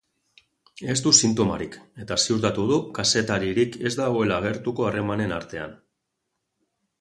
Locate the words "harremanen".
4.89-5.37